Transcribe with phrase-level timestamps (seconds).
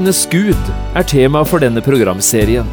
[0.00, 2.68] Mulighetenes Gud er tema for denne programserien.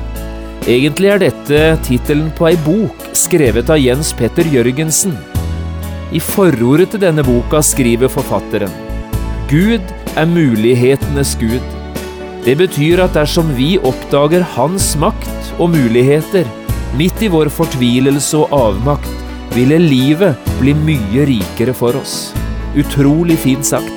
[0.64, 5.12] Egentlig er dette tittelen på ei bok skrevet av Jens Petter Jørgensen.
[6.16, 8.72] I forordet til denne boka skriver forfatteren
[9.52, 9.84] Gud
[10.16, 11.68] er mulighetenes Gud.
[12.48, 16.48] Det betyr at dersom vi oppdager Hans makt og muligheter
[16.96, 19.12] midt i vår fortvilelse og avmakt,
[19.52, 22.32] ville livet bli mye rikere for oss.
[22.80, 23.97] Utrolig fint sagt.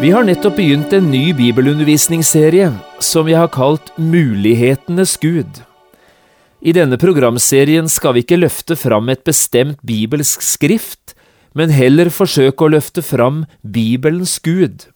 [0.00, 2.68] Vi har nettopp begynt en ny bibelundervisningsserie
[3.02, 5.58] som vi har kalt Mulighetenes Gud.
[6.62, 11.16] I denne programserien skal vi ikke løfte fram et bestemt bibelsk skrift,
[11.50, 14.86] men heller forsøke å løfte fram Bibelens Gud,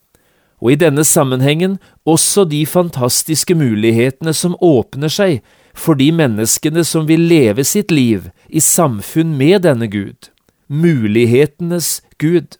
[0.62, 5.42] og i denne sammenhengen også de fantastiske mulighetene som åpner seg
[5.74, 10.30] for de menneskene som vil leve sitt liv i samfunn med denne Gud,
[10.70, 12.54] mulighetenes Gud.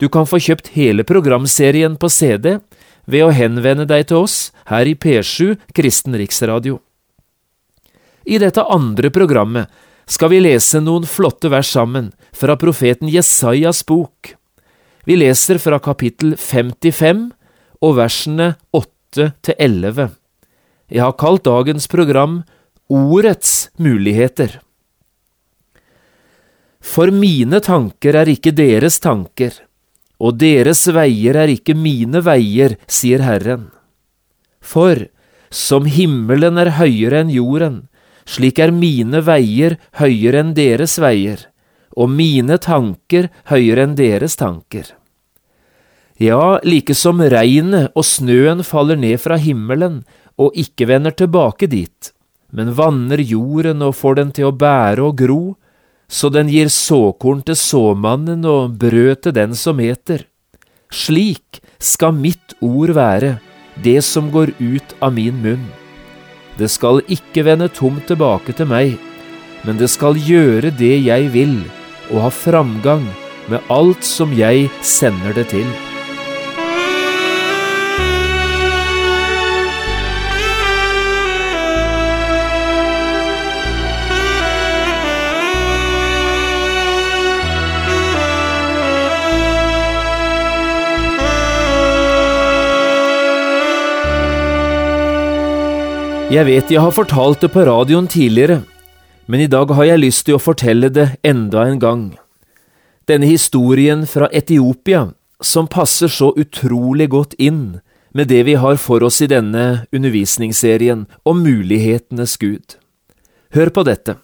[0.00, 2.54] Du kan få kjøpt hele programserien på CD
[3.10, 4.36] ved å henvende deg til oss
[4.70, 6.78] her i P7 Kristen Riksradio.
[8.24, 9.68] I dette andre programmet
[10.10, 14.32] skal vi lese noen flotte vers sammen fra profeten Jesajas bok.
[15.04, 17.28] Vi leser fra kapittel 55
[17.84, 20.10] og versene 8 til 11.
[20.90, 22.42] Jeg har kalt dagens program
[22.90, 24.62] Ordets muligheter.
[26.80, 29.52] For mine tanker er ikke deres tanker
[30.20, 33.70] og deres veier er ikke mine veier, sier Herren.
[34.60, 35.08] For
[35.50, 37.80] som himmelen er høyere enn jorden,
[38.28, 41.48] slik er mine veier høyere enn deres veier,
[41.96, 44.92] og mine tanker høyere enn deres tanker.
[46.20, 50.02] Ja, like som regnet og snøen faller ned fra himmelen
[50.40, 52.12] og ikke vender tilbake dit,
[52.52, 55.42] men vanner jorden og får den til å bære og gro,
[56.10, 60.26] så den gir såkorn til såmannen og brød til den som eter.
[60.90, 63.36] Slik skal mitt ord være,
[63.78, 65.68] det som går ut av min munn.
[66.58, 68.96] Det skal ikke vende tomt tilbake til meg,
[69.64, 71.60] men det skal gjøre det jeg vil,
[72.10, 73.06] og ha framgang
[73.48, 75.89] med alt som jeg sender det til.
[96.30, 98.60] Jeg vet jeg har fortalt det på radioen tidligere,
[99.26, 102.02] men i dag har jeg lyst til å fortelle det enda en gang.
[103.10, 105.08] Denne historien fra Etiopia,
[105.42, 107.80] som passer så utrolig godt inn
[108.14, 112.76] med det vi har for oss i denne undervisningsserien om mulighetenes Gud.
[113.50, 114.14] Hør på dette.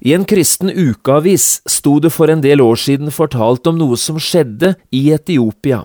[0.00, 4.16] I en kristen ukeavis sto det for en del år siden fortalt om noe som
[4.16, 5.82] skjedde i Etiopia.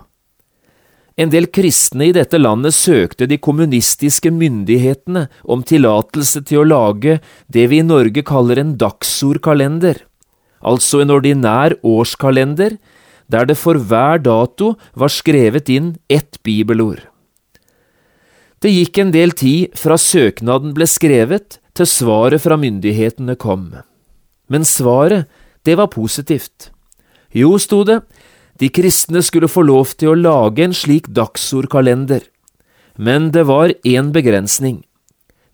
[1.20, 7.18] En del kristne i dette landet søkte de kommunistiske myndighetene om tillatelse til å lage
[7.52, 10.00] det vi i Norge kaller en dagsordkalender,
[10.64, 12.78] altså en ordinær årskalender
[13.32, 17.04] der det for hver dato var skrevet inn ett bibelord.
[18.62, 23.72] Det gikk en del tid fra søknaden ble skrevet til svaret fra myndighetene kom.
[24.48, 25.26] Men svaret,
[25.66, 26.70] det var positivt.
[27.32, 28.02] Jo, sto det,
[28.62, 32.22] de kristne skulle få lov til å lage en slik dagsordkalender,
[32.94, 34.84] men det var én begrensning.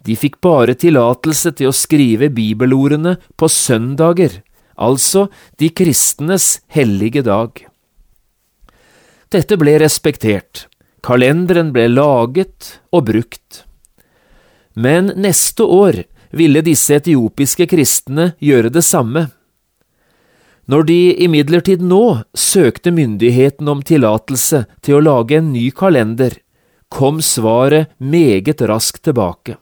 [0.05, 4.43] De fikk bare tillatelse til å skrive bibelordene på søndager,
[4.77, 7.65] altså de kristnes hellige dag.
[9.33, 10.67] Dette ble respektert,
[11.01, 13.65] kalenderen ble laget og brukt.
[14.77, 16.03] Men neste år
[16.37, 19.31] ville disse etiopiske kristne gjøre det samme.
[20.69, 26.35] Når de imidlertid nå søkte myndigheten om tillatelse til å lage en ny kalender,
[26.93, 29.56] kom svaret meget raskt tilbake.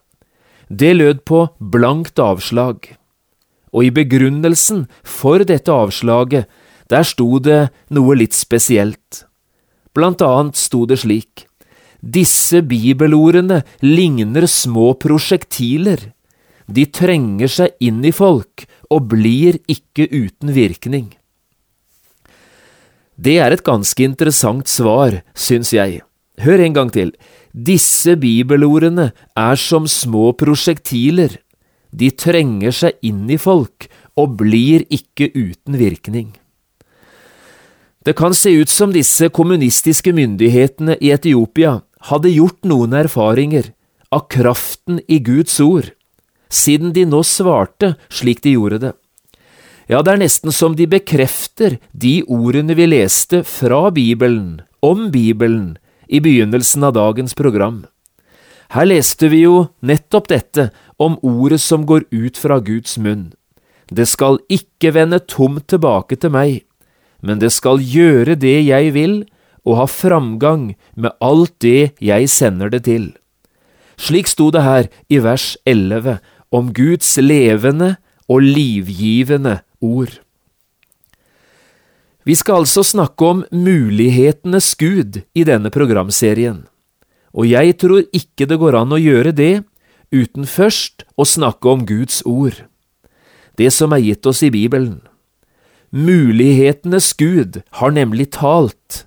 [0.66, 2.90] Det lød på blankt avslag.
[3.70, 6.46] Og i begrunnelsen for dette avslaget,
[6.86, 9.24] Der sto det noe litt spesielt.
[9.90, 11.48] Blant annet sto det slik.
[11.98, 16.12] Disse bibelordene ligner små prosjektiler.
[16.66, 21.14] De trenger seg inn i folk og blir ikke uten virkning.
[23.16, 26.02] Det er et ganske interessant svar, syns jeg.
[26.42, 27.14] Hør en gang til.
[27.56, 31.38] Disse bibelordene er som små prosjektiler.
[31.88, 33.88] De trenger seg inn i folk
[34.20, 36.34] og blir ikke uten virkning.
[38.04, 41.80] Det kan se ut som disse kommunistiske myndighetene i Etiopia
[42.10, 43.72] hadde gjort noen erfaringer
[44.14, 45.88] av kraften i Guds ord,
[46.52, 48.92] siden de nå svarte slik de gjorde det.
[49.86, 55.76] Ja, det er nesten som de bekrefter de ordene vi leste fra Bibelen, om Bibelen,
[56.10, 57.84] i begynnelsen av dagens program.
[58.74, 63.30] Her leste vi jo nettopp dette om ordet som går ut fra Guds munn.
[63.86, 66.64] Det skal ikke vende tomt tilbake til meg,
[67.22, 69.22] men det skal gjøre det jeg vil,
[69.66, 73.12] og ha framgang med alt det jeg sender det til.
[73.98, 76.18] Slik sto det her i vers 11
[76.50, 77.96] om Guds levende
[78.28, 80.20] og livgivende ord.
[82.26, 86.64] Vi skal altså snakke om mulighetenes Gud i denne programserien,
[87.30, 89.52] og jeg tror ikke det går an å gjøre det
[90.10, 92.64] uten først å snakke om Guds ord,
[93.58, 95.04] det som er gitt oss i Bibelen.
[95.94, 99.06] Mulighetenes Gud har nemlig talt,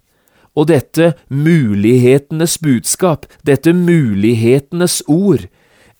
[0.55, 5.43] og dette mulighetenes budskap, dette mulighetenes ord,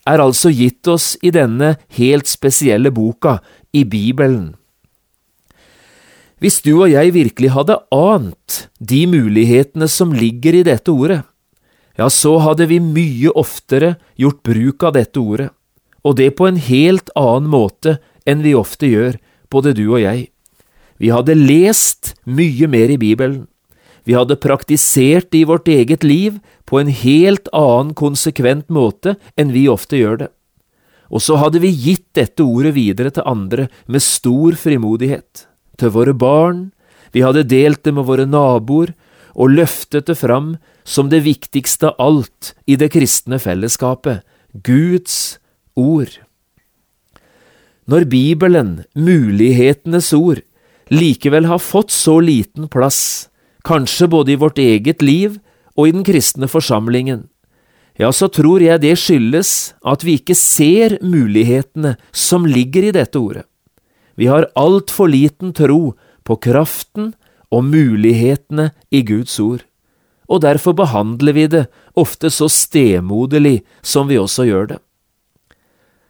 [0.10, 3.40] er altså gitt oss i denne helt spesielle boka,
[3.70, 4.56] i Bibelen.
[6.42, 11.20] Hvis du og jeg virkelig hadde ant de mulighetene som ligger i dette ordet,
[12.00, 15.50] ja, så hadde vi mye oftere gjort bruk av dette ordet,
[16.02, 19.20] og det på en helt annen måte enn vi ofte gjør,
[19.52, 20.30] både du og jeg.
[21.00, 23.46] Vi hadde lest mye mer i Bibelen.
[24.10, 29.68] Vi hadde praktisert i vårt eget liv på en helt annen konsekvent måte enn vi
[29.70, 30.30] ofte gjør det.
[31.14, 35.46] Og så hadde vi gitt dette ordet videre til andre med stor frimodighet
[35.78, 36.72] til våre barn,
[37.14, 38.96] vi hadde delt det med våre naboer
[39.38, 45.38] og løftet det fram som det viktigste av alt i det kristne fellesskapet, Guds
[45.78, 46.18] ord.
[47.90, 50.42] Når Bibelen, mulighetenes ord,
[50.90, 53.29] likevel har fått så liten plass,
[53.70, 55.38] kanskje både i vårt eget liv
[55.78, 57.28] og i den kristne forsamlingen,
[58.00, 63.20] ja, så tror jeg det skyldes at vi ikke ser mulighetene som ligger i dette
[63.20, 63.44] ordet.
[64.16, 67.14] Vi har altfor liten tro på kraften
[67.52, 69.66] og mulighetene i Guds ord,
[70.30, 71.66] og derfor behandler vi det
[71.98, 74.80] ofte så stemoderlig som vi også gjør det.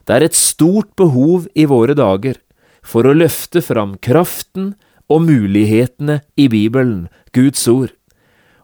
[0.05, 2.37] Det er et stort behov i våre dager
[2.85, 4.73] for å løfte fram kraften
[5.09, 7.93] og mulighetene i Bibelen, Guds ord,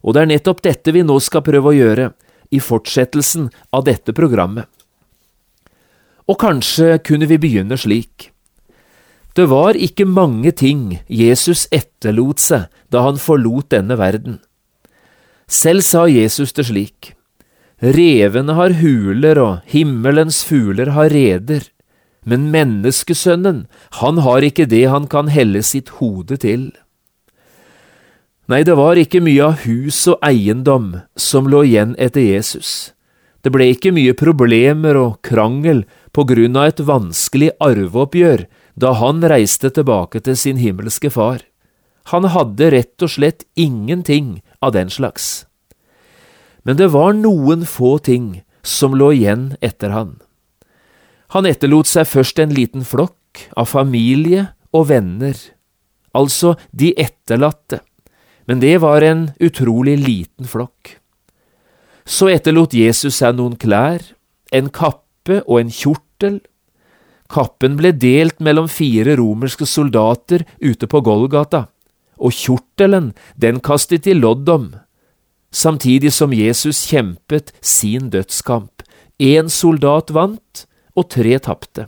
[0.06, 2.12] og det er nettopp dette vi nå skal prøve å gjøre
[2.53, 4.69] i fortsettelsen av dette programmet.
[6.30, 8.30] Og kanskje kunne vi begynne slik.
[9.36, 14.40] Det var ikke mange ting Jesus etterlot seg da han forlot denne verden.
[15.45, 17.11] Selv sa Jesus det slik,
[17.83, 21.68] Revene har huler og himmelens fugler har reder,
[22.26, 23.66] men menneskesønnen,
[24.02, 26.72] han har ikke det han kan helle sitt hode til.
[28.50, 32.92] Nei, det var ikke mye av hus og eiendom som lå igjen etter Jesus.
[33.46, 38.46] Det ble ikke mye problemer og krangel på grunn av et vanskelig arveoppgjør
[38.78, 41.42] da han reiste tilbake til sin himmelske far.
[42.14, 45.46] Han hadde rett og slett ingenting av den slags.
[46.66, 50.18] Men det var noen få ting som lå igjen etter han.
[51.35, 55.35] Han etterlot seg først en liten flokk av familie og venner,
[56.15, 57.81] altså de etterlatte,
[58.47, 60.95] men det var en utrolig liten flokk.
[62.07, 63.99] Så etterlot Jesus seg noen klær,
[64.56, 66.39] en kappe og en kjortel,
[67.25, 71.65] Kappen ble delt mellom fire romerske soldater ute på Golgata,
[72.21, 74.68] og kjortelen den kastet de lodd om,
[75.51, 78.85] samtidig som Jesus kjempet sin dødskamp.
[79.18, 80.65] Én soldat vant,
[80.95, 81.87] og tre tapte.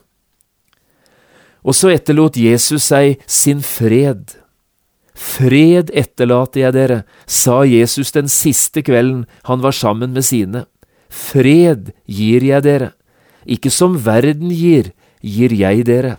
[1.68, 4.38] Og så etterlot Jesus seg sin fred.
[5.18, 10.68] Fred etterlater jeg dere, sa Jesus den siste kvelden han var sammen med sine.
[11.10, 12.92] Fred gir jeg dere,
[13.48, 16.18] ikke som verden gir, gir jeg dere.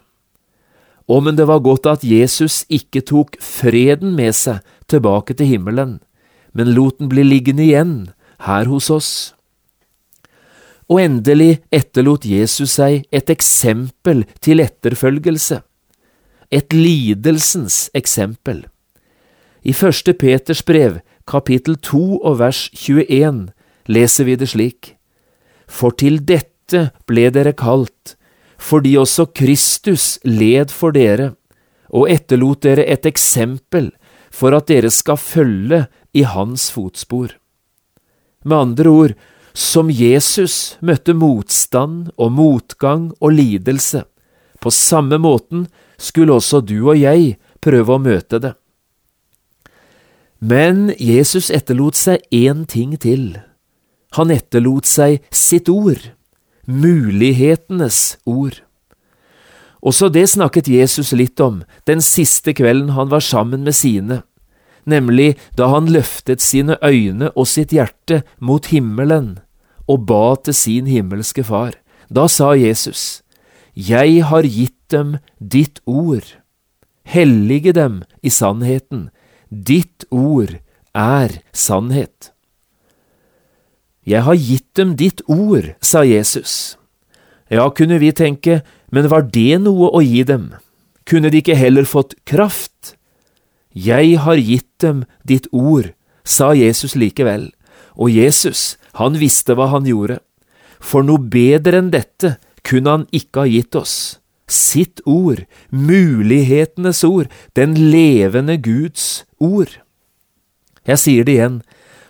[1.08, 4.60] Å, men det var godt at Jesus ikke tok freden med seg
[4.92, 5.98] tilbake til himmelen,
[6.52, 7.96] men lot den bli liggende igjen
[8.44, 9.10] her hos oss.
[10.88, 15.60] Og endelig etterlot Jesus seg et eksempel til etterfølgelse,
[16.50, 18.64] et lidelsens eksempel.
[19.62, 23.50] I første Peters brev, kapittel 2 og vers 21,
[23.92, 24.94] leser vi det slik.
[25.68, 28.16] For til dette ble dere kalt,
[28.56, 31.34] fordi også Kristus led for dere,
[31.92, 33.92] og etterlot dere et eksempel
[34.32, 35.84] for at dere skal følge
[36.16, 37.34] i hans fotspor.
[38.44, 39.14] Med andre ord,
[39.58, 44.04] som Jesus møtte motstand og motgang og lidelse,
[44.62, 45.66] på samme måten
[45.98, 48.52] skulle også du og jeg prøve å møte det.
[50.38, 53.40] Men Jesus etterlot seg én ting til.
[54.14, 56.06] Han etterlot seg sitt ord,
[56.62, 58.60] mulighetenes ord.
[59.82, 64.22] Også det snakket Jesus litt om den siste kvelden han var sammen med sine,
[64.86, 69.34] nemlig da han løftet sine øyne og sitt hjerte mot himmelen
[69.88, 71.74] og ba til sin himmelske Far.
[72.08, 73.22] Da sa Jesus,
[73.74, 76.36] Jeg har gitt dem ditt ord.
[77.04, 79.10] Hellige dem i sannheten.
[79.50, 80.58] Ditt ord
[80.94, 82.32] er sannhet.
[84.04, 86.78] Jeg har gitt dem ditt ord, sa Jesus.
[87.50, 90.54] Ja, kunne vi tenke, men var det noe å gi dem?
[91.08, 92.94] Kunne de ikke heller fått kraft?
[93.72, 95.92] Jeg har gitt dem ditt ord,
[96.24, 97.50] sa Jesus likevel,
[97.96, 100.18] og Jesus, han visste hva han gjorde,
[100.78, 102.36] for noe bedre enn dette
[102.66, 103.94] kunne han ikke ha gitt oss.
[104.48, 107.28] Sitt ord, mulighetenes ord,
[107.58, 109.74] den levende Guds ord.
[110.88, 111.58] Jeg sier det igjen,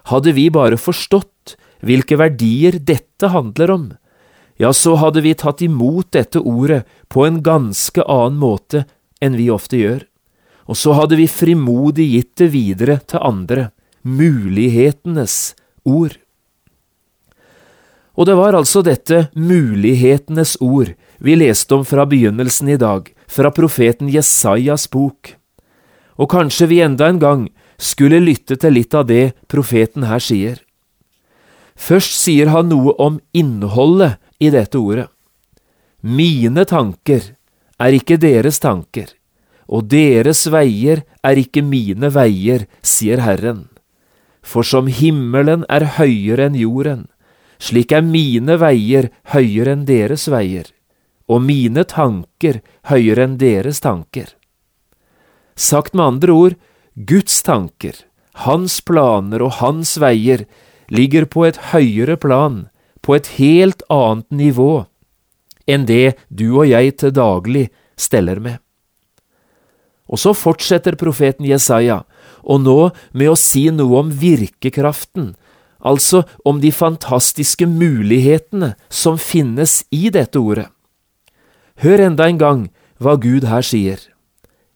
[0.09, 3.89] hadde vi bare forstått hvilke verdier dette handler om,
[4.59, 8.85] ja, så hadde vi tatt imot dette ordet på en ganske annen måte
[9.23, 10.03] enn vi ofte gjør,
[10.69, 13.69] og så hadde vi frimodig gitt det videre til andre,
[14.03, 15.55] mulighetenes
[15.87, 16.19] ord.
[18.19, 20.91] Og det var altså dette mulighetenes ord
[21.23, 25.37] vi leste om fra begynnelsen i dag, fra profeten Jesajas bok.
[26.19, 27.45] Og kanskje vi enda en gang
[27.79, 30.59] skulle lytte til litt av det profeten her sier.
[31.79, 35.07] Først sier han noe om innholdet i dette ordet.
[36.03, 37.23] Mine tanker
[37.79, 39.13] er ikke deres tanker,
[39.71, 43.69] og deres veier er ikke mine veier, sier Herren.
[44.43, 47.07] For som himmelen er høyere enn jorden,
[47.59, 50.67] slik er mine veier høyere enn deres veier,
[51.29, 52.61] og mine tanker
[52.91, 54.31] høyere enn deres tanker.
[55.59, 56.59] Sagt med andre ord,
[56.95, 57.95] Guds tanker,
[58.47, 60.47] hans planer og hans veier
[60.89, 62.69] ligger på et høyere plan,
[63.03, 64.87] på et helt annet nivå
[65.69, 67.67] enn det du og jeg til daglig
[67.99, 68.57] steller med.
[70.09, 72.01] Og så fortsetter profeten Jesaja,
[72.41, 72.79] og nå
[73.13, 75.35] med å si noe om virkekraften,
[75.79, 80.69] altså om de fantastiske mulighetene som finnes i dette ordet.
[81.83, 82.63] Hør enda en gang
[82.99, 83.99] hva Gud her sier.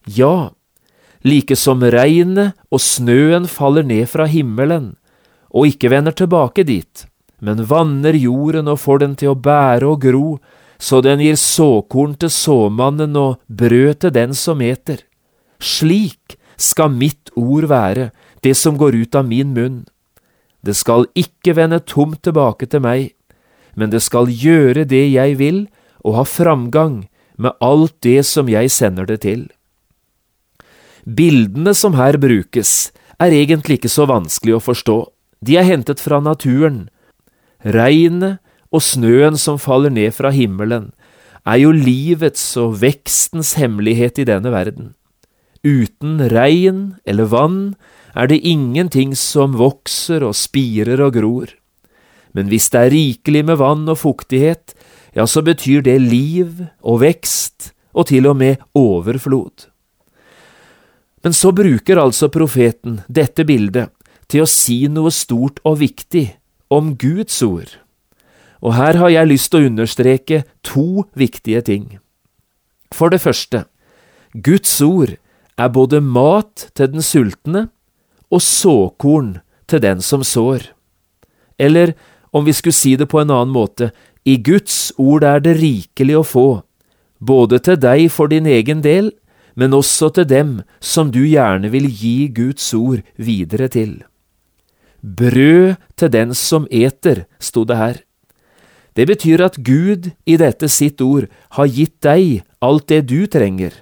[0.06, 0.52] Ja,
[1.26, 4.94] like som regnet og snøen faller ned fra himmelen,
[5.50, 7.06] og ikke vender tilbake dit,
[7.42, 10.28] men vanner jorden og får den til å bære og gro,
[10.82, 15.02] så den gir såkorn til såmannen og brød til den som eter.
[15.62, 18.10] Slik skal mitt ord være,
[18.42, 19.82] det som går ut av min munn.
[20.62, 23.10] Det skal ikke vende tomt tilbake til meg,
[23.74, 25.64] men det skal gjøre det jeg vil
[26.04, 27.02] og ha framgang
[27.38, 29.46] med alt det som jeg sender det til.
[31.02, 34.96] Bildene som her brukes, er egentlig ikke så vanskelig å forstå.
[35.42, 36.88] De er hentet fra naturen.
[37.62, 38.40] Regnet
[38.74, 40.90] og snøen som faller ned fra himmelen,
[41.46, 44.92] er jo livets og vekstens hemmelighet i denne verden.
[45.62, 47.60] Uten regn eller vann
[48.14, 51.52] er det ingenting som vokser og spirer og gror.
[52.32, 54.74] Men hvis det er rikelig med vann og fuktighet,
[55.16, 59.68] ja, så betyr det liv og vekst og til og med overflod.
[61.22, 63.92] Men så bruker altså profeten dette bildet
[64.32, 66.26] til å si noe stort og viktig
[66.72, 67.68] om Guds ord.
[68.62, 71.98] Og her har jeg lyst til å understreke to viktige ting.
[72.94, 73.66] For det første,
[74.32, 75.16] Guds ord
[75.58, 77.68] er både mat til den sultne
[78.32, 79.36] og såkorn
[79.68, 80.70] til den som sår.
[81.60, 81.94] Eller
[82.32, 83.90] om vi skulle si det på en annen måte,
[84.24, 86.48] i Guds ord er det rikelig å få,
[87.20, 89.10] både til deg for din egen del,
[89.54, 94.00] men også til dem som du gjerne vil gi Guds ord videre til.
[95.02, 98.00] Brød til den som eter, sto det her.
[98.96, 103.72] Det betyr at Gud i dette sitt ord har gitt deg alt det du trenger,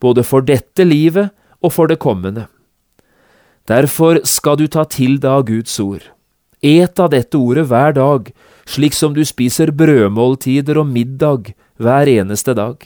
[0.00, 1.30] både for dette livet
[1.62, 2.48] og for det kommende.
[3.68, 6.02] Derfor skal du ta til deg av Guds ord.
[6.62, 8.30] Et av dette ordet hver dag,
[8.66, 12.78] slik som du spiser brødmåltider og middag hver eneste dag.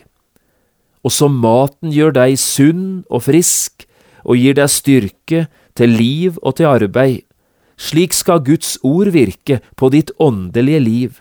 [1.05, 3.87] Og som maten gjør deg sunn og frisk,
[4.27, 5.45] og gir deg styrke
[5.79, 7.23] til liv og til arbeid.
[7.77, 11.21] Slik skal Guds ord virke på ditt åndelige liv.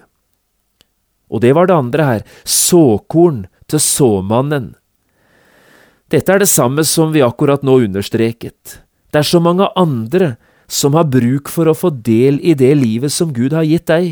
[1.29, 4.74] Og det var det andre her, såkorn til såmannen.
[6.12, 8.85] Dette er det samme som vi akkurat nå understreket.
[9.15, 10.34] Det er så mange andre
[10.67, 14.10] som har bruk for å få del i det livet som Gud har gitt deg.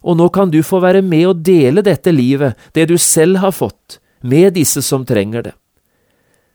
[0.00, 3.52] Og nå kan du få være med og dele dette livet, det du selv har
[3.52, 5.52] fått, med disse som trenger det.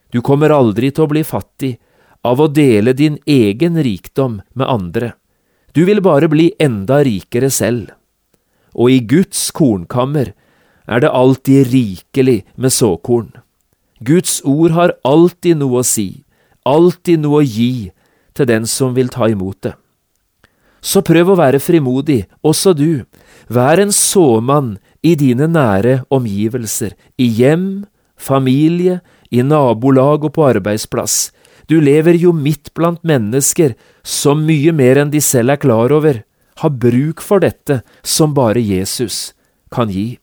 [0.10, 1.76] Du kommer aldri til å bli fattig
[2.26, 5.14] av å dele din egen rikdom med andre.
[5.78, 7.94] Du vil bare bli enda rikere selv.
[8.74, 10.34] Og i Guds kornkammer
[10.90, 13.30] er det alltid rikelig med såkorn.
[14.02, 16.23] Guds ord har alltid noe å si,
[16.66, 17.92] alltid noe å gi
[18.34, 19.76] til den som vil ta imot det.
[20.84, 23.06] Så prøv å være frimodig, også du.
[23.48, 27.86] Vær en såmann i dine nære omgivelser, i hjem,
[28.20, 29.00] familie,
[29.32, 31.32] i nabolag og på arbeidsplass.
[31.72, 36.24] Du lever jo midt blant mennesker som mye mer enn de selv er klar over,
[36.60, 39.32] har bruk for dette som bare Jesus
[39.74, 40.20] kan gi.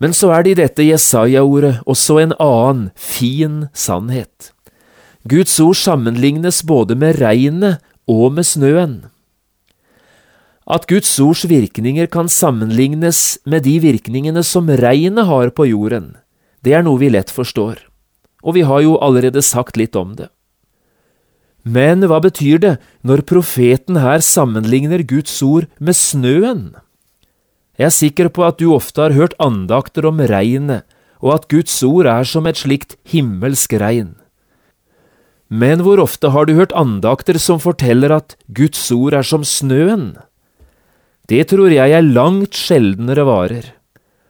[0.00, 4.52] Men så er det i dette Jesaja-ordet også en annen, fin sannhet.
[5.26, 8.96] Guds ord sammenlignes både med regnet og med snøen.
[10.66, 16.16] At Guds ords virkninger kan sammenlignes med de virkningene som regnet har på jorden,
[16.62, 17.78] det er noe vi lett forstår,
[18.42, 20.28] og vi har jo allerede sagt litt om det.
[21.66, 22.74] Men hva betyr det
[23.06, 26.74] når profeten her sammenligner Guds ord med snøen?
[27.76, 30.86] Jeg er sikker på at du ofte har hørt andakter om regnet,
[31.20, 34.14] og at Guds ord er som et slikt himmelsk regn.
[35.48, 40.16] Men hvor ofte har du hørt andakter som forteller at Guds ord er som snøen?
[41.28, 43.70] Det tror jeg er langt sjeldnere varer,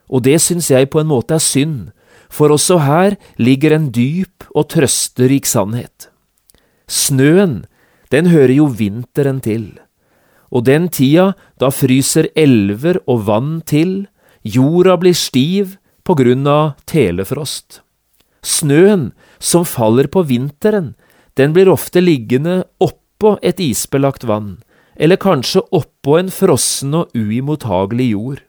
[0.08, 1.90] og det syns jeg på en måte er synd,
[2.28, 6.10] for også her ligger en dyp og trøsterik sannhet.
[6.88, 7.64] Snøen,
[8.10, 9.76] den hører jo vinteren til,
[10.50, 14.06] og den tida da fryser elver og vann til,
[14.46, 17.80] jorda blir stiv på grunn av telefrost.
[18.46, 19.10] Snøen
[19.42, 20.94] som faller på vinteren,
[21.34, 24.56] den blir ofte liggende oppå et isbelagt vann,
[24.96, 28.44] eller kanskje oppå en frossen og uimottagelig jord.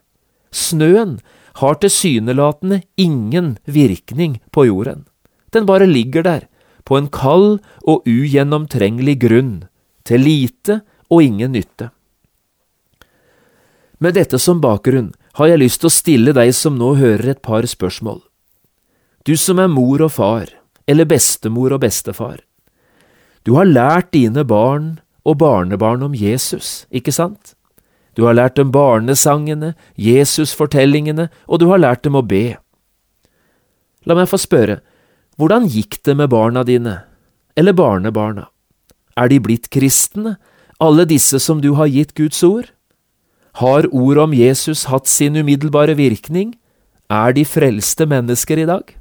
[0.54, 1.18] Snøen
[1.60, 5.04] har tilsynelatende ingen virkning på jorden.
[5.52, 6.46] Den bare ligger der,
[6.84, 9.52] på en kald og ugjennomtrengelig grunn,
[10.08, 11.90] til lite og ingen nytte.
[13.98, 17.42] Med dette som bakgrunn har jeg lyst til å stille deg som nå hører et
[17.42, 18.20] par spørsmål.
[19.26, 20.50] Du som er mor og far,
[20.86, 22.40] eller bestemor og bestefar.
[23.44, 27.54] Du har lært dine barn og barnebarn om Jesus, ikke sant?
[28.18, 32.56] Du har lært dem barnesangene, Jesusfortellingene, og du har lært dem å be.
[34.06, 34.80] La meg få spørre,
[35.38, 36.96] hvordan gikk det med barna dine,
[37.54, 38.48] eller barnebarna?
[39.18, 40.36] Er de blitt kristne,
[40.78, 42.70] alle disse som du har gitt Guds ord?
[43.58, 46.54] Har ordet om Jesus hatt sin umiddelbare virkning?
[47.10, 48.94] Er de frelste mennesker i dag?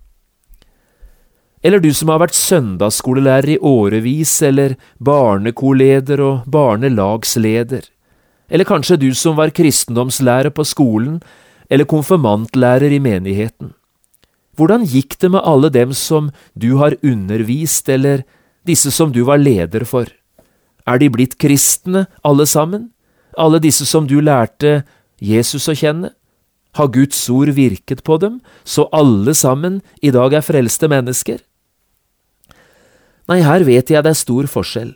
[1.61, 7.85] Eller du som har vært søndagsskolelærer i årevis, eller barnekorleder og barnelagsleder.
[8.49, 11.19] Eller kanskje du som var kristendomslærer på skolen,
[11.69, 13.73] eller konfirmantlærer i menigheten.
[14.57, 18.23] Hvordan gikk det med alle dem som du har undervist, eller
[18.65, 20.07] disse som du var leder for?
[20.87, 22.91] Er de blitt kristne, alle sammen?
[23.37, 24.81] Alle disse som du lærte
[25.19, 26.13] Jesus å kjenne?
[26.77, 31.41] Har Guds ord virket på dem, så alle sammen i dag er frelste mennesker?
[33.27, 34.93] Nei, her vet jeg det er stor forskjell.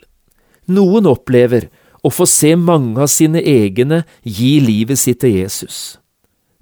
[0.71, 1.67] Noen opplever
[2.05, 5.97] å få se mange av sine egne gi livet sitt til Jesus.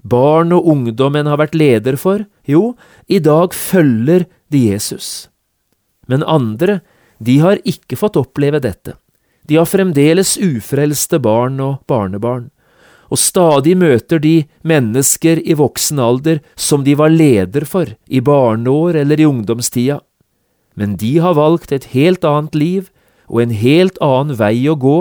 [0.02, 2.74] Barn og ungdommen har vært leder for, jo,
[3.06, 5.28] i dag følger de Jesus.
[6.08, 6.80] Men andre,
[7.20, 8.96] de har ikke fått oppleve dette.
[9.50, 12.48] De har fremdeles ufrelste barn og barnebarn
[13.10, 14.34] og stadig møter de
[14.66, 19.98] mennesker i voksen alder som de var leder for i barneår eller i ungdomstida.
[20.78, 22.90] Men de har valgt et helt annet liv
[23.26, 24.98] og en helt annen vei å gå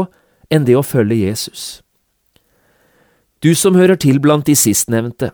[0.50, 1.82] enn det å følge Jesus.
[3.40, 5.32] Du som hører til blant de sistnevnte,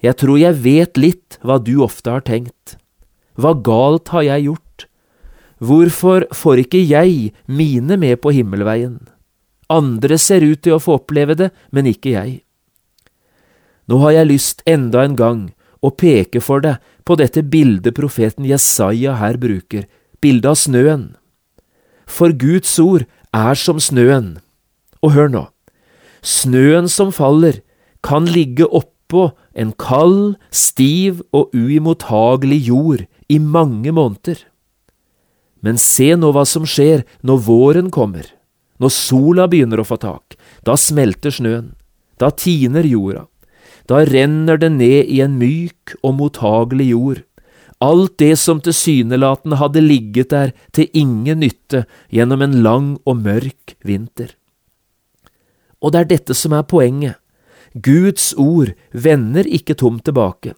[0.00, 2.76] jeg tror jeg vet litt hva du ofte har tenkt.
[3.36, 4.65] Hva galt har jeg gjort?
[5.58, 8.98] Hvorfor får ikke jeg mine med på himmelveien?
[9.72, 12.40] Andre ser ut til å få oppleve det, men ikke jeg.
[13.88, 15.40] Nå har jeg lyst enda en gang
[15.80, 19.86] å peke for deg på dette bildet profeten Jesaja her bruker,
[20.20, 21.06] bildet av snøen.
[22.06, 24.36] For Guds ord er som snøen.
[25.02, 25.44] Og hør nå,
[26.22, 27.62] snøen som faller,
[28.06, 34.38] kan ligge oppå en kald, stiv og uimottagelig jord i mange måneder.
[35.64, 38.26] Men se nå hva som skjer når våren kommer,
[38.82, 41.72] når sola begynner å få tak, da smelter snøen,
[42.20, 43.24] da tiner jorda,
[43.86, 47.22] da renner det ned i en myk og mottagelig jord,
[47.84, 53.76] alt det som tilsynelatende hadde ligget der til ingen nytte gjennom en lang og mørk
[53.84, 54.32] vinter.
[55.84, 57.20] Og det er dette som er poenget.
[57.76, 60.54] Guds ord vender ikke tomt tilbake.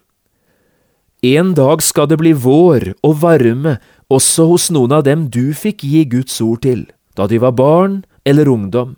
[1.19, 3.75] En dag skal det bli vår og varme
[4.09, 8.01] også hos noen av dem du fikk gi Guds ord til, da de var barn
[8.25, 8.95] eller ungdom.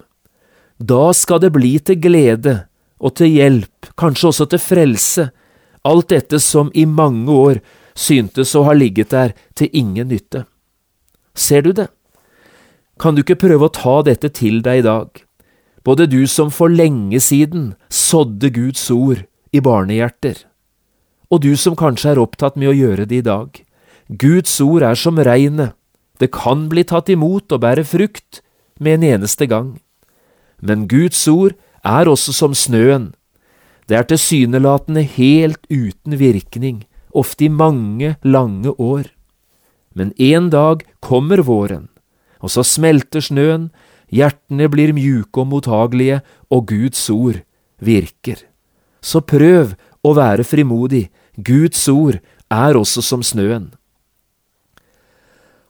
[0.79, 2.63] Da skal det bli til glede
[3.01, 5.29] og til hjelp, kanskje også til frelse,
[5.83, 7.61] alt dette som i mange år
[7.97, 10.45] syntes å ha ligget der til ingen nytte.
[11.35, 11.89] Ser du det?
[13.01, 15.09] Kan du ikke prøve å ta dette til deg i dag,
[15.83, 20.45] både du som for lenge siden sådde Guds ord i barnehjerter,
[21.31, 23.49] og du som kanskje er opptatt med å gjøre det i dag.
[24.11, 25.71] Guds ord er som regnet,
[26.19, 28.41] det kan bli tatt imot og bære frukt
[28.79, 29.79] med en eneste gang.
[30.59, 33.13] Men Guds ord er også som snøen,
[33.87, 39.09] det er tilsynelatende helt uten virkning, ofte i mange, lange år.
[39.95, 41.89] Men en dag kommer våren,
[42.39, 43.71] og så smelter snøen,
[44.11, 46.21] hjertene blir mjuke og mottagelige,
[46.51, 47.41] og Guds ord
[47.79, 48.43] virker.
[49.01, 52.19] Så prøv å være frimodig, Guds ord
[52.51, 53.71] er også som snøen.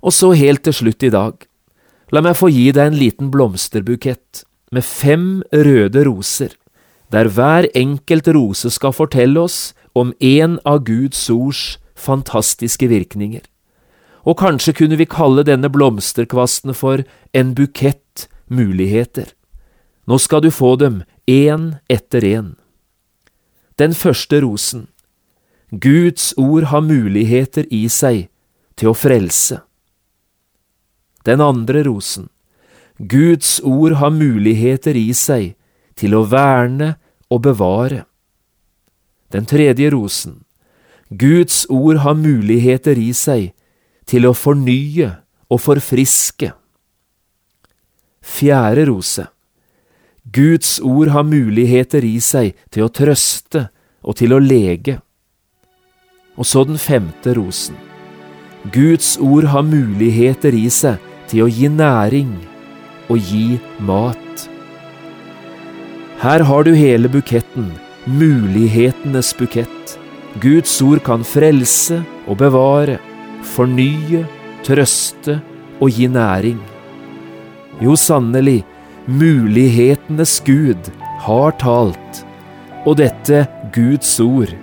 [0.01, 1.35] Og så helt til slutt i dag,
[2.11, 6.55] la meg få gi deg en liten blomsterbukett med fem røde roser,
[7.11, 13.43] der hver enkelt rose skal fortelle oss om en av Guds ords fantastiske virkninger.
[14.25, 19.33] Og kanskje kunne vi kalle denne blomsterkvasten for en bukett muligheter.
[20.07, 22.55] Nå skal du få dem, én etter én.
[23.77, 24.87] Den første rosen.
[25.71, 28.27] Guds ord har muligheter i seg
[28.75, 29.61] til å frelse.
[31.25, 32.29] Den andre rosen.
[32.97, 35.55] Guds ord har muligheter i seg
[35.97, 36.95] til å verne
[37.31, 38.05] og bevare.
[39.33, 40.41] Den tredje rosen.
[41.09, 43.51] Guds ord har muligheter i seg
[44.07, 45.09] til å fornye
[45.51, 46.51] og forfriske.
[48.21, 49.25] Fjerde rose.
[50.31, 53.67] Guds ord har muligheter i seg til å trøste
[54.05, 54.99] og til å lege.
[56.37, 57.75] Og så den femte rosen.
[58.71, 62.33] Guds ord har muligheter i seg til å gi næring
[63.11, 64.47] og gi mat.
[66.21, 67.71] Her har du hele buketten,
[68.05, 69.95] mulighetenes bukett.
[70.43, 72.99] Guds ord kan frelse og bevare,
[73.55, 74.25] fornye,
[74.67, 75.39] trøste
[75.81, 76.59] og gi næring.
[77.81, 78.61] Jo, sannelig,
[79.09, 80.91] mulighetenes Gud
[81.25, 82.21] har talt,
[82.85, 84.53] og dette Guds ord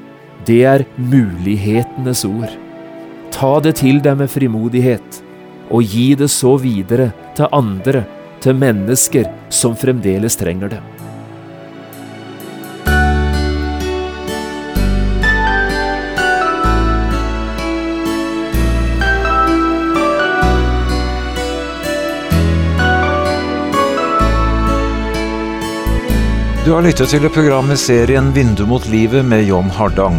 [0.48, 2.52] det er mulighetenes ord.
[3.34, 5.18] Ta det til deg med frimodighet,
[5.70, 8.04] og gi det så videre til andre,
[8.40, 10.84] til mennesker som fremdeles trenger det.
[26.68, 30.18] Du har lyttet til programmet serien Vindu mot livet med John Hardang.